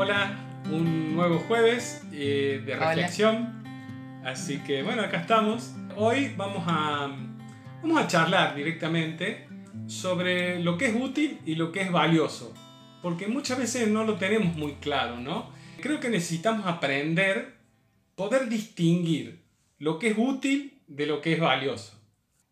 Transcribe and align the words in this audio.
Hola, 0.00 0.38
un 0.70 1.16
nuevo 1.16 1.40
jueves 1.40 2.02
eh, 2.12 2.62
de 2.64 2.74
Hola. 2.76 2.94
reflexión. 2.94 3.64
Así 4.24 4.58
que 4.58 4.84
bueno, 4.84 5.02
acá 5.02 5.16
estamos. 5.22 5.74
Hoy 5.96 6.32
vamos 6.36 6.62
a, 6.68 7.10
vamos 7.82 8.00
a 8.00 8.06
charlar 8.06 8.54
directamente 8.54 9.48
sobre 9.88 10.62
lo 10.62 10.78
que 10.78 10.86
es 10.86 10.94
útil 10.94 11.40
y 11.44 11.56
lo 11.56 11.72
que 11.72 11.80
es 11.80 11.90
valioso. 11.90 12.54
Porque 13.02 13.26
muchas 13.26 13.58
veces 13.58 13.88
no 13.88 14.04
lo 14.04 14.18
tenemos 14.18 14.54
muy 14.54 14.74
claro, 14.74 15.18
¿no? 15.18 15.50
Creo 15.82 15.98
que 15.98 16.10
necesitamos 16.10 16.64
aprender, 16.68 17.56
poder 18.14 18.48
distinguir 18.48 19.42
lo 19.78 19.98
que 19.98 20.10
es 20.10 20.14
útil 20.16 20.80
de 20.86 21.06
lo 21.06 21.20
que 21.20 21.32
es 21.32 21.40
valioso. 21.40 22.00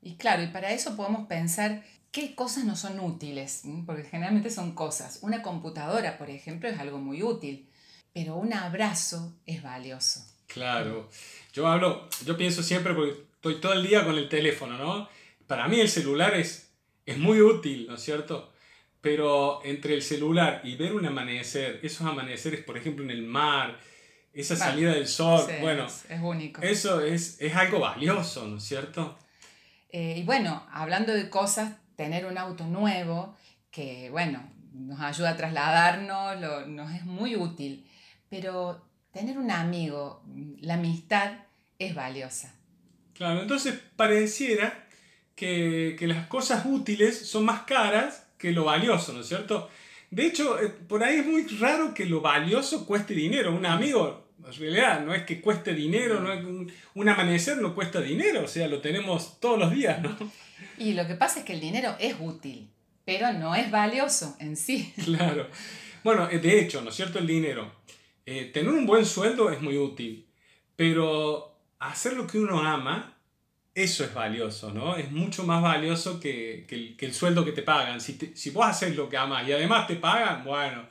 Y 0.00 0.16
claro, 0.16 0.42
y 0.42 0.46
para 0.46 0.72
eso 0.72 0.96
podemos 0.96 1.26
pensar 1.26 1.82
qué 2.14 2.34
cosas 2.36 2.64
no 2.64 2.76
son 2.76 3.00
útiles, 3.00 3.62
porque 3.86 4.04
generalmente 4.04 4.48
son 4.48 4.72
cosas. 4.72 5.18
Una 5.22 5.42
computadora, 5.42 6.16
por 6.16 6.30
ejemplo, 6.30 6.68
es 6.68 6.78
algo 6.78 6.98
muy 6.98 7.24
útil, 7.24 7.68
pero 8.12 8.36
un 8.36 8.52
abrazo 8.54 9.34
es 9.46 9.64
valioso. 9.64 10.24
Claro. 10.46 11.10
Yo 11.52 11.66
hablo, 11.66 12.08
yo 12.24 12.36
pienso 12.36 12.62
siempre 12.62 12.94
porque 12.94 13.14
estoy 13.34 13.60
todo 13.60 13.72
el 13.72 13.82
día 13.84 14.04
con 14.04 14.16
el 14.16 14.28
teléfono, 14.28 14.78
¿no? 14.78 15.08
Para 15.48 15.66
mí 15.66 15.80
el 15.80 15.88
celular 15.88 16.34
es, 16.36 16.70
es 17.04 17.18
muy 17.18 17.40
útil, 17.40 17.88
¿no 17.88 17.96
es 17.96 18.02
cierto? 18.02 18.52
Pero 19.00 19.60
entre 19.64 19.94
el 19.94 20.02
celular 20.02 20.60
y 20.62 20.76
ver 20.76 20.94
un 20.94 21.04
amanecer, 21.04 21.80
esos 21.82 22.06
amaneceres, 22.06 22.62
por 22.64 22.78
ejemplo, 22.78 23.04
en 23.04 23.10
el 23.10 23.22
mar, 23.24 23.76
esa 24.32 24.54
Vale. 24.54 24.70
salida 24.70 24.94
del 24.94 25.08
sol, 25.08 25.44
Sí, 25.48 25.56
bueno, 25.60 25.86
es, 25.86 26.04
es 26.08 26.20
único. 26.22 26.62
eso 26.62 27.00
es, 27.00 27.40
es 27.40 27.56
algo 27.56 27.80
valioso, 27.80 28.46
¿no 28.46 28.58
es 28.58 28.62
cierto? 28.64 29.18
Eh, 29.90 30.18
y 30.18 30.22
bueno, 30.22 30.64
hablando 30.72 31.12
de 31.12 31.28
cosas, 31.28 31.72
tener 31.96 32.26
un 32.26 32.38
auto 32.38 32.66
nuevo, 32.66 33.36
que 33.70 34.10
bueno, 34.10 34.42
nos 34.72 35.00
ayuda 35.00 35.30
a 35.30 35.36
trasladarnos, 35.36 36.40
lo- 36.40 36.66
nos 36.66 36.92
es 36.94 37.04
muy 37.04 37.36
útil, 37.36 37.86
pero 38.28 38.84
tener 39.12 39.38
un 39.38 39.50
amigo, 39.50 40.22
la 40.60 40.74
amistad 40.74 41.32
es 41.78 41.94
valiosa. 41.94 42.54
Claro, 43.14 43.42
entonces 43.42 43.78
pareciera 43.96 44.84
que, 45.36 45.96
que 45.98 46.06
las 46.06 46.26
cosas 46.26 46.64
útiles 46.66 47.28
son 47.28 47.44
más 47.44 47.62
caras 47.62 48.26
que 48.38 48.50
lo 48.52 48.64
valioso, 48.64 49.12
¿no 49.12 49.20
es 49.20 49.28
cierto? 49.28 49.68
De 50.14 50.26
hecho, 50.26 50.60
eh, 50.60 50.68
por 50.68 51.02
ahí 51.02 51.16
es 51.16 51.26
muy 51.26 51.44
raro 51.58 51.92
que 51.92 52.06
lo 52.06 52.20
valioso 52.20 52.86
cueste 52.86 53.14
dinero. 53.14 53.52
Un 53.54 53.66
amigo, 53.66 54.28
en 54.46 54.52
realidad, 54.52 55.04
no 55.04 55.12
es 55.12 55.24
que 55.24 55.40
cueste 55.40 55.74
dinero, 55.74 56.20
no 56.20 56.32
es 56.32 56.44
un, 56.44 56.70
un 56.94 57.08
amanecer 57.08 57.56
no 57.58 57.74
cuesta 57.74 58.00
dinero, 58.00 58.44
o 58.44 58.48
sea, 58.48 58.68
lo 58.68 58.80
tenemos 58.80 59.40
todos 59.40 59.58
los 59.58 59.72
días, 59.72 60.00
¿no? 60.00 60.16
Y 60.78 60.92
lo 60.94 61.06
que 61.06 61.14
pasa 61.14 61.40
es 61.40 61.44
que 61.44 61.54
el 61.54 61.60
dinero 61.60 61.96
es 61.98 62.14
útil, 62.20 62.70
pero 63.04 63.32
no 63.32 63.54
es 63.56 63.70
valioso 63.70 64.36
en 64.38 64.56
sí. 64.56 64.92
Claro. 65.04 65.48
Bueno, 66.04 66.28
eh, 66.30 66.38
de 66.38 66.60
hecho, 66.60 66.80
¿no 66.82 66.90
es 66.90 66.96
cierto? 66.96 67.18
El 67.18 67.26
dinero. 67.26 67.72
eh, 68.26 68.50
tener 68.54 68.72
un 68.72 68.86
buen 68.86 69.04
sueldo 69.04 69.50
es 69.50 69.60
muy 69.60 69.76
útil, 69.78 70.26
pero 70.76 71.58
hacer 71.80 72.12
lo 72.14 72.26
que 72.26 72.38
uno 72.38 72.60
ama, 72.60 73.13
eso 73.74 74.04
es 74.04 74.14
valioso, 74.14 74.72
¿no? 74.72 74.96
Es 74.96 75.10
mucho 75.10 75.44
más 75.44 75.60
valioso 75.62 76.20
que, 76.20 76.64
que 76.68 76.74
el, 76.74 76.96
que 76.96 77.06
el 77.06 77.14
sueldo 77.14 77.44
que 77.44 77.52
te 77.52 77.62
pagan. 77.62 78.00
Si, 78.00 78.12
te- 78.14 78.36
si 78.36 78.50
vos 78.50 78.66
haces 78.66 78.94
lo 78.96 79.08
que 79.08 79.16
amas 79.16 79.46
y 79.48 79.52
además 79.52 79.86
te 79.88 79.96
pagan, 79.96 80.44
bueno, 80.44 80.86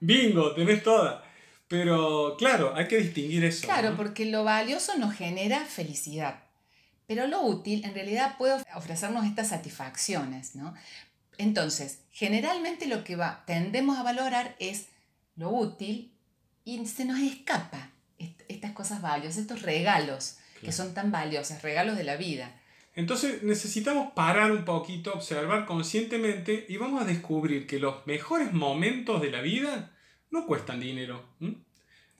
bingo, 0.00 0.52
tenés 0.54 0.82
toda. 0.82 1.24
Pero 1.68 2.36
claro, 2.38 2.74
hay 2.76 2.86
que 2.88 2.98
distinguir 2.98 3.44
eso. 3.44 3.66
Claro, 3.66 3.90
¿no? 3.90 3.96
porque 3.96 4.24
lo 4.26 4.44
valioso 4.44 4.96
nos 4.98 5.14
genera 5.14 5.64
felicidad, 5.64 6.42
pero 7.06 7.26
lo 7.26 7.42
útil 7.42 7.84
en 7.84 7.94
realidad 7.94 8.36
puede 8.38 8.62
ofrecernos 8.74 9.24
estas 9.26 9.48
satisfacciones, 9.48 10.54
¿no? 10.54 10.74
Entonces, 11.36 12.00
generalmente 12.10 12.86
lo 12.86 13.04
que 13.04 13.16
va, 13.16 13.44
tendemos 13.46 13.98
a 13.98 14.02
valorar 14.02 14.56
es 14.58 14.86
lo 15.36 15.50
útil 15.50 16.12
y 16.64 16.84
se 16.86 17.04
nos 17.04 17.20
escapa 17.20 17.90
est- 18.18 18.42
estas 18.48 18.72
cosas 18.72 19.00
valiosas, 19.00 19.38
estos 19.38 19.62
regalos 19.62 20.38
que 20.60 20.66
Claro. 20.66 20.76
son 20.76 20.94
tan 20.94 21.10
valiosos, 21.10 21.62
regalos 21.62 21.96
de 21.96 22.04
la 22.04 22.16
vida. 22.16 22.52
Entonces 22.94 23.42
necesitamos 23.44 24.12
parar 24.12 24.50
un 24.50 24.64
poquito, 24.64 25.12
observar 25.12 25.66
conscientemente 25.66 26.66
y 26.68 26.76
vamos 26.78 27.00
a 27.02 27.04
descubrir 27.04 27.66
que 27.66 27.78
los 27.78 28.06
mejores 28.06 28.52
momentos 28.52 29.20
de 29.22 29.30
la 29.30 29.40
vida 29.40 29.92
no 30.30 30.46
cuestan 30.46 30.80
dinero. 30.80 31.24
¿m? 31.40 31.54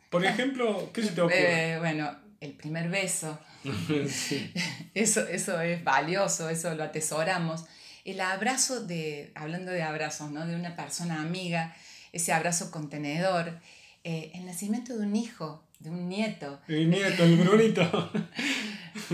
Por 0.09 0.25
ejemplo, 0.25 0.91
¿qué 0.93 1.03
se 1.03 1.11
te 1.11 1.21
ocurre? 1.21 1.73
Eh, 1.75 1.79
bueno, 1.79 2.17
el 2.41 2.53
primer 2.53 2.89
beso, 2.91 3.39
Sí. 4.09 4.53
Eso, 4.95 5.27
eso 5.27 5.61
es 5.61 5.83
valioso, 5.83 6.49
eso 6.49 6.75
lo 6.75 6.85
atesoramos. 6.85 7.65
El 8.05 8.21
abrazo 8.21 8.85
de, 8.87 9.33
hablando 9.35 9.73
de 9.73 9.83
abrazos, 9.83 10.31
¿no? 10.31 10.47
De 10.47 10.55
una 10.55 10.77
persona 10.77 11.21
amiga, 11.21 11.75
ese 12.13 12.33
abrazo 12.33 12.71
contenedor, 12.71 13.59
eh, 14.05 14.31
el 14.35 14.47
nacimiento 14.47 14.97
de 14.97 15.07
un 15.07 15.17
hijo, 15.17 15.65
de 15.81 15.91
un 15.91 16.09
nieto, 16.09 16.61
El 16.69 16.91
nieto, 16.91 17.23
el 17.25 17.37
Brunito. 17.37 18.11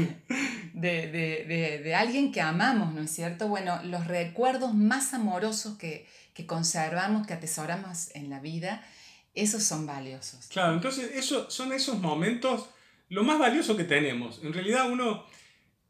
de, 0.75 1.11
de- 1.11 1.45
de- 1.47 1.78
de 1.83 1.95
alguien 1.95 2.33
que 2.33 2.41
amamos, 2.41 2.93
¿no 2.94 3.03
es 3.03 3.11
cierto? 3.11 3.49
Bueno, 3.49 3.81
los 3.84 4.06
recuerdos 4.06 4.75
más 4.75 5.15
amorosos 5.15 5.77
que, 5.78 6.06
que 6.34 6.47
conservamos, 6.47 7.27
que 7.27 7.34
atesoramos 7.34 8.15
en 8.15 8.31
la 8.31 8.41
vida, 8.41 8.83
esos 9.34 9.62
son 9.62 9.87
valiosos. 9.87 10.47
Claro, 10.49 10.75
entonces 10.75 11.11
eso, 11.15 11.50
son 11.50 11.73
esos 11.73 11.99
momentos 12.00 12.69
lo 13.09 13.23
más 13.25 13.39
valioso 13.39 13.77
que 13.77 13.84
tenemos. 13.84 14.41
En 14.43 14.53
realidad 14.53 14.91
uno 14.91 15.25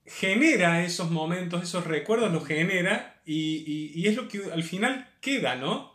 genera 0.07 0.85
esos 0.85 1.11
momentos, 1.11 1.63
esos 1.63 1.87
recuerdos 1.87 2.33
los 2.33 2.47
genera 2.47 3.21
y, 3.25 3.65
y- 3.67 3.93
y 3.95 4.09
es 4.09 4.17
lo 4.17 4.29
que 4.29 4.43
al 4.53 4.63
final 4.63 5.09
queda, 5.21 5.57
¿no? 5.57 5.94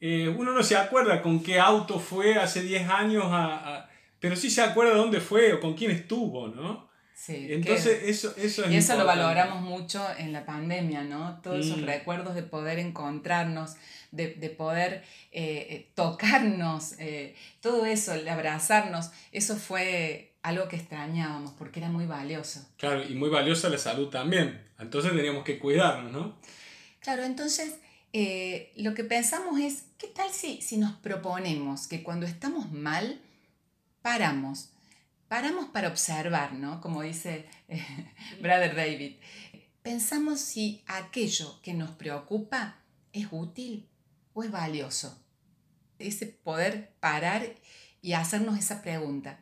Eh, 0.00 0.28
uno 0.28 0.52
no 0.52 0.62
se 0.62 0.76
acuerda 0.76 1.20
con 1.22 1.42
qué 1.42 1.58
auto 1.58 1.98
fue 1.98 2.36
hace 2.36 2.62
10 2.62 2.88
años, 2.88 3.24
a- 3.26 3.76
a- 3.76 3.90
pero 4.20 4.36
sí 4.36 4.50
se 4.50 4.62
acuerda 4.62 4.94
dónde 4.94 5.20
fue 5.20 5.52
o 5.52 5.60
con 5.60 5.74
quién 5.74 5.90
estuvo, 5.90 6.48
¿no? 6.48 6.88
Sí, 7.14 7.32
que- 7.48 7.54
Entonces 7.56 8.02
eso, 8.04 8.32
eso 8.36 8.64
es 8.64 8.70
Y 8.70 8.76
eso 8.76 8.96
lo 8.96 9.04
valoramos 9.04 9.60
mucho 9.60 10.06
en 10.18 10.32
la 10.32 10.46
pandemia, 10.46 11.02
¿no? 11.02 11.40
Todos 11.42 11.66
esos 11.66 11.78
Mm. 11.78 11.84
recuerdos 11.86 12.34
de 12.36 12.44
poder 12.44 12.78
encontrarnos, 12.78 13.74
de, 14.12 14.34
de 14.34 14.50
poder 14.50 15.02
eh, 15.32 15.66
eh, 15.70 15.90
tocarnos, 15.96 16.94
eh, 17.00 17.34
todo 17.60 17.86
eso, 17.86 18.14
el 18.14 18.26
abrazarnos, 18.28 19.10
eso 19.32 19.56
fue 19.56 20.32
algo 20.42 20.68
que 20.68 20.76
extrañábamos 20.76 21.52
porque 21.58 21.80
era 21.80 21.88
muy 21.88 22.06
valioso. 22.06 22.66
Claro, 22.78 23.02
y 23.02 23.14
muy 23.14 23.28
valiosa 23.30 23.68
la 23.68 23.78
salud 23.78 24.08
también. 24.08 24.64
Entonces 24.78 25.10
teníamos 25.12 25.42
que 25.44 25.58
cuidarnos, 25.58 26.12
¿no? 26.12 26.36
Claro, 27.00 27.24
entonces 27.24 27.78
eh, 28.12 28.72
lo 28.76 28.94
que 28.94 29.04
pensamos 29.04 29.60
es, 29.60 29.84
¿qué 29.98 30.06
tal 30.08 30.30
si, 30.30 30.62
si 30.62 30.76
nos 30.76 30.96
proponemos 30.96 31.86
que 31.86 32.02
cuando 32.02 32.26
estamos 32.26 32.72
mal, 32.72 33.20
paramos? 34.02 34.70
Paramos 35.28 35.66
para 35.66 35.88
observar, 35.88 36.54
¿no? 36.54 36.80
Como 36.80 37.02
dice 37.02 37.46
eh, 37.68 37.84
Brother 38.40 38.74
David. 38.74 39.16
Pensamos 39.82 40.40
si 40.40 40.82
aquello 40.86 41.60
que 41.62 41.74
nos 41.74 41.90
preocupa 41.90 42.76
es 43.12 43.26
útil 43.30 43.88
o 44.32 44.42
es 44.42 44.50
valioso. 44.50 45.18
Ese 45.98 46.26
poder 46.26 46.94
parar 47.00 47.54
y 48.00 48.12
hacernos 48.12 48.58
esa 48.58 48.80
pregunta. 48.82 49.38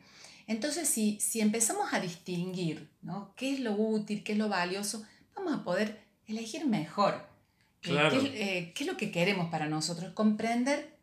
Entonces, 0.47 0.89
si, 0.89 1.19
si 1.19 1.41
empezamos 1.41 1.93
a 1.93 1.99
distinguir 1.99 2.89
¿no? 3.01 3.33
qué 3.35 3.53
es 3.53 3.59
lo 3.59 3.73
útil, 3.73 4.23
qué 4.23 4.33
es 4.33 4.37
lo 4.37 4.49
valioso, 4.49 5.05
vamos 5.35 5.53
a 5.53 5.63
poder 5.63 6.01
elegir 6.25 6.65
mejor. 6.65 7.36
Eh, 7.83 7.89
Claro. 7.89 8.19
¿Qué, 8.21 8.27
eh, 8.57 8.71
qué 8.75 8.83
es 8.83 8.89
lo 8.89 8.97
que 8.97 9.11
queremos 9.11 9.49
para 9.49 9.67
nosotros? 9.67 10.11
Comprender 10.13 10.95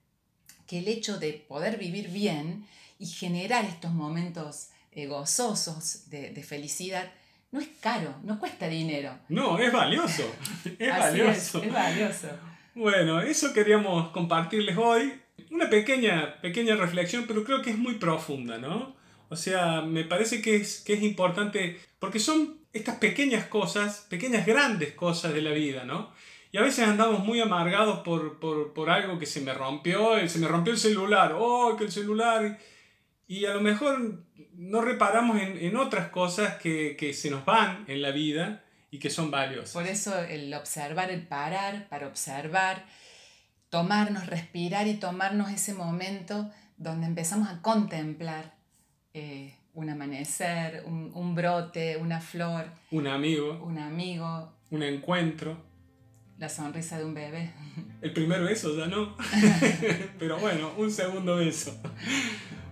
que 0.66 0.78
el 0.78 0.88
hecho 0.88 1.18
de 1.18 1.32
poder 1.32 1.78
vivir 1.78 2.08
bien 2.08 2.66
y 2.98 3.06
generar 3.06 3.64
estos 3.64 3.92
momentos 3.92 4.68
eh, 4.92 5.06
gozosos 5.06 6.08
de, 6.10 6.30
de 6.30 6.42
felicidad 6.42 7.10
no 7.52 7.60
es 7.60 7.68
caro, 7.80 8.16
no 8.24 8.38
cuesta 8.40 8.68
dinero. 8.68 9.16
No, 9.28 9.58
es 9.58 9.72
valioso. 9.72 10.24
Es 10.78 10.90
Así 10.90 11.20
valioso. 11.20 11.58
es, 11.58 11.64
es 11.66 11.72
valioso. 11.72 12.28
Bueno, 12.74 13.20
eso 13.20 13.52
queríamos 13.52 14.10
compartirles 14.10 14.76
hoy. 14.76 15.12
Una 15.50 15.70
pequeña, 15.70 16.40
pequeña 16.40 16.75
reflexión, 16.75 17.25
pero 17.28 17.44
creo 17.44 17.62
que 17.62 17.70
es 17.70 17.78
muy 17.78 17.94
profunda, 17.94 18.58
¿no? 18.58 18.96
O 19.28 19.37
sea, 19.37 19.82
me 19.82 20.04
parece 20.04 20.43
que 20.43 20.56
es, 20.56 20.81
que 20.81 20.94
es 20.94 21.02
importante, 21.02 21.78
porque 22.00 22.19
son 22.19 22.58
estas 22.72 22.96
pequeñas 22.96 23.46
cosas, 23.46 24.06
pequeñas 24.10 24.44
grandes 24.46 24.93
cosas 24.94 25.32
de 25.32 25.43
la 25.43 25.50
vida, 25.52 25.84
¿no? 25.84 26.12
Y 26.54 26.56
a 26.56 26.62
veces 26.62 26.86
andamos 26.86 27.24
muy 27.24 27.40
amargados 27.40 27.98
por, 28.04 28.38
por, 28.38 28.72
por 28.74 28.88
algo 28.88 29.18
que 29.18 29.26
se 29.26 29.40
me 29.40 29.52
rompió, 29.52 30.16
eh, 30.16 30.28
se 30.28 30.38
me 30.38 30.46
rompió 30.46 30.72
el 30.72 30.78
celular, 30.78 31.34
oh, 31.36 31.74
que 31.76 31.82
el 31.82 31.90
celular... 31.90 32.60
Y 33.26 33.46
a 33.46 33.54
lo 33.54 33.60
mejor 33.60 34.22
no 34.52 34.80
reparamos 34.80 35.40
en, 35.40 35.58
en 35.58 35.76
otras 35.76 36.10
cosas 36.10 36.54
que, 36.58 36.94
que 36.96 37.12
se 37.12 37.28
nos 37.28 37.44
van 37.44 37.84
en 37.88 38.02
la 38.02 38.12
vida 38.12 38.62
y 38.92 39.00
que 39.00 39.10
son 39.10 39.32
valiosas. 39.32 39.72
Por 39.72 39.88
eso 39.88 40.16
el 40.16 40.54
observar, 40.54 41.10
el 41.10 41.26
parar 41.26 41.88
para 41.88 42.06
observar, 42.06 42.84
tomarnos, 43.68 44.28
respirar 44.28 44.86
y 44.86 44.94
tomarnos 44.94 45.50
ese 45.50 45.74
momento 45.74 46.52
donde 46.76 47.08
empezamos 47.08 47.48
a 47.48 47.62
contemplar 47.62 48.54
eh, 49.12 49.56
un 49.72 49.90
amanecer, 49.90 50.84
un, 50.86 51.10
un 51.14 51.34
brote, 51.34 51.96
una 51.96 52.20
flor, 52.20 52.66
Un 52.92 53.08
amigo, 53.08 53.60
un 53.64 53.78
amigo. 53.78 54.52
un 54.70 54.84
encuentro. 54.84 55.74
La 56.38 56.48
sonrisa 56.48 56.98
de 56.98 57.04
un 57.04 57.14
bebé. 57.14 57.52
El 58.02 58.12
primer 58.12 58.42
beso 58.42 58.76
ya 58.76 58.86
no. 58.86 59.16
Pero 60.19 60.38
bueno, 60.38 60.72
un 60.76 60.90
segundo 60.90 61.36
beso. 61.36 61.81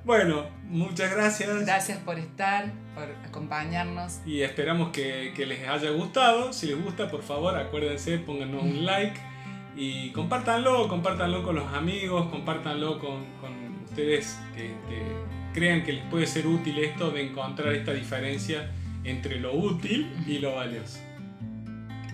Bueno, 0.04 0.46
muchas 0.64 1.12
gracias. 1.12 1.64
Gracias 1.64 1.98
por 1.98 2.18
estar, 2.18 2.72
por 2.94 3.04
acompañarnos. 3.24 4.20
Y 4.26 4.42
esperamos 4.42 4.90
que, 4.90 5.32
que 5.36 5.46
les 5.46 5.68
haya 5.68 5.90
gustado. 5.90 6.52
Si 6.52 6.66
les 6.66 6.82
gusta, 6.82 7.08
por 7.08 7.22
favor, 7.22 7.56
acuérdense, 7.56 8.18
pónganos 8.18 8.64
un 8.64 8.84
like 8.84 9.20
y 9.76 10.10
compártanlo, 10.10 10.88
compártanlo 10.88 11.42
con 11.42 11.54
los 11.54 11.72
amigos, 11.72 12.28
compártanlo 12.30 12.98
con, 12.98 13.24
con 13.40 13.84
ustedes 13.84 14.38
que, 14.54 14.74
que, 14.88 15.02
crean 15.54 15.84
que 15.84 15.92
les 15.92 16.04
puede 16.06 16.26
ser 16.26 16.46
útil 16.46 16.78
esto 16.78 17.10
de 17.10 17.28
encontrar 17.28 17.72
esta 17.74 17.92
diferencia 17.92 18.70
entre 19.04 19.38
lo 19.38 19.54
útil 19.54 20.12
y 20.26 20.38
lo 20.38 20.54
valioso. 20.56 20.98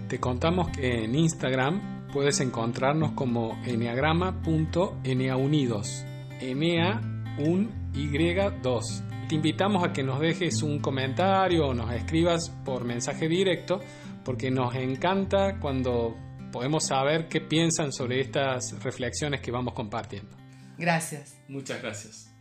Te 0.09 0.19
contamos 0.19 0.71
que 0.71 1.05
en 1.05 1.15
Instagram 1.15 2.09
puedes 2.11 2.41
encontrarnos 2.41 3.13
como 3.13 3.63
enneagrama.eneaunidos. 3.67 6.07
Enea 6.41 7.03
un 7.39 7.93
Y2. 7.93 9.29
Te 9.29 9.35
invitamos 9.35 9.85
a 9.85 9.93
que 9.93 10.03
nos 10.03 10.19
dejes 10.21 10.63
un 10.63 10.79
comentario 10.79 11.67
o 11.67 11.75
nos 11.75 11.93
escribas 11.93 12.49
por 12.65 12.87
mensaje 12.87 13.29
directo 13.29 13.81
porque 14.25 14.51
nos 14.51 14.75
encanta 14.77 15.61
cuando 15.61 16.17
podemos 16.53 16.87
saber 16.87 17.29
qué 17.29 17.43
piensan 17.43 17.93
sobre 17.93 18.23
estas 18.23 18.83
reflexiones 18.83 19.43
que 19.43 19.51
vamos 19.51 19.75
compartiendo. 19.75 20.35
Gracias. 20.79 21.37
Muchas 21.49 21.83
gracias. 21.83 22.38